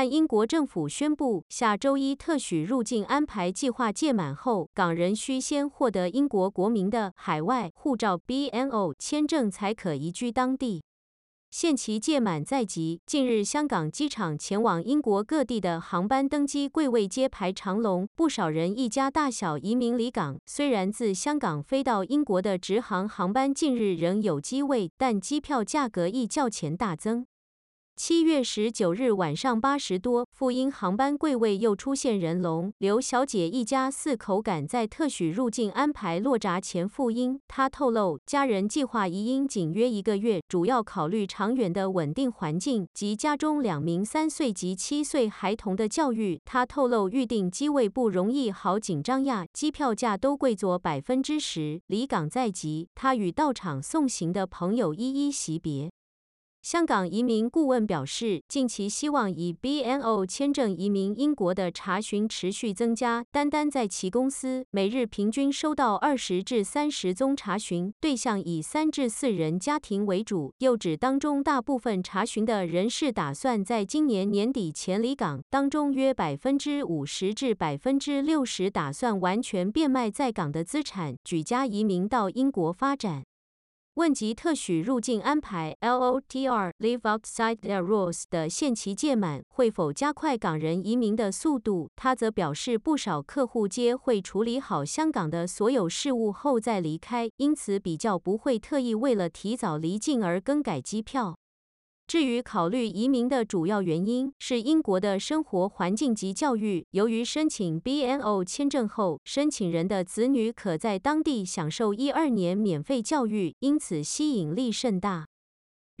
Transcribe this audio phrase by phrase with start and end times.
[0.00, 10.82] 按英国政府宣布，下周一特许入境安排计划届满后，港人需先获得英国国民的海外护照 （BNO） 签证，才可移居当地。
[11.50, 20.38] 限期届满在即，近日香港机场前往英国各地的航班登机柜位皆排长龙，不少人一家大小移民离港。
[20.46, 27.26] 虽然自香港飞到英国的直航航班近日仍有机位，但机票价格亦较前大增。
[28.02, 32.72] 七月十九日晚上八时多，赴英航班柜位又出现人龙。
[32.78, 37.38] 刘小姐一家四口赶在特许入境安排落闸前赴英。
[37.46, 46.40] 她透露，家人计划移英仅约一个月，主要考虑长远的稳定环境及家中两名三岁及七岁孩童的教育。
[46.46, 51.78] 她透露，预订机位不容易，好紧张呀，机票价都贵作百分之十。
[51.88, 55.90] 离港在即，她与到场送行的朋友一一惜别。
[56.62, 70.52] 香港移民顾问表示，近期希望以 BNO 签证移民英国的查询持续增加，单单在其公司每日平均收到二十至三十宗查询，对象以三至四人家庭为主。
[70.58, 83.24] 又指当中大部分查询的人士打算在今年年底前离港，当中约百分之五十至百分之六十打算完全变卖在港的资产，举家移民到英国发展。
[83.94, 101.36] 问及特许入境安排 （LOTR）Live Outside their Rules） 的限期届满会否加快港人移民的速度，他则表示，不少客户皆会处理好香港的所有事务后再离开，因此比较不会特意为了提早离境而更改机票。
[102.10, 106.84] 至于考虑移民的主要原因是英国的生活环境及教育。
[106.90, 115.28] 由于申请 BNO 签证后，申请人的子女可在当地享受一二年免费教育，因此吸引力甚大。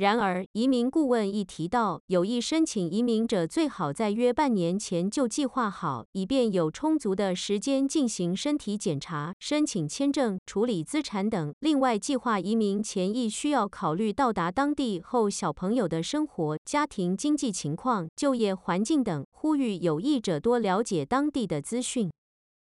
[0.00, 11.52] 然而，移民顾问亦提到，有意申请移民者最好在约半年前就计划好，以便有充足的时间进行身体检查、申请签证、处理资产等。
[11.60, 22.10] 另外，计划移民前亦需要考虑到达当地后小朋友的生活、家庭经济情况、就业环境等，呼吁有意者多了解当地的资讯。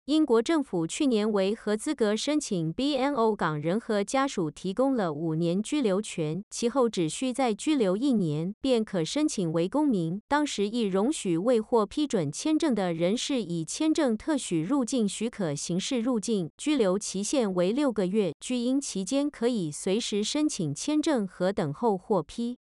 [0.06, 10.22] 英国政府去年为合资格申请 BNO 港人和家属提供了五年居留权，其后只需再居留一年便可申请为公民。
[10.28, 22.58] 当时亦容许未获批准签证的人士以签证特许入境许可形式入境，居留期限为六个月，居英期间可以随时申请签证和等候获批。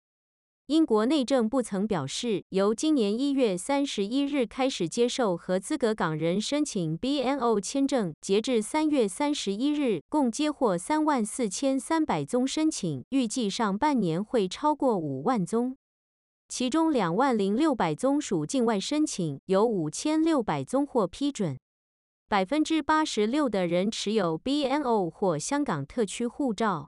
[0.68, 15.76] 英国内政部曾表示，由今年一月三十一日开始接受合资格港人申请 BNO 签证，截至三月三十一日，共接获三万四千三百宗申请，预计上半年会超过五万宗，
[16.48, 21.58] 其中两万零六百宗属境外申请，有五千六百宗获批准，
[22.28, 26.91] 百分之八十六的人持有 BNO 或香港特区护照。